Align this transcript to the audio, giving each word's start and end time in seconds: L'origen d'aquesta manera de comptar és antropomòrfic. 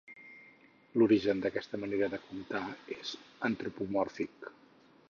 L'origen 0.99 1.43
d'aquesta 1.43 1.81
manera 1.83 2.09
de 2.15 2.21
comptar 2.25 2.63
és 2.99 3.13
antropomòrfic. 3.51 4.55